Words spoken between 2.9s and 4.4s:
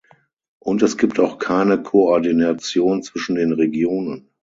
zwischen den Regionen.